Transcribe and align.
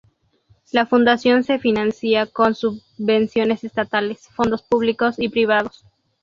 La 0.71 0.87
Fundación 0.87 1.43
se 1.43 1.59
financia 1.59 2.25
con 2.25 2.55
subvenciones 2.55 3.63
estatales, 3.63 4.27
fondos 4.35 4.63
públicos 4.63 5.19
y 5.19 5.29
privados. 5.29 5.85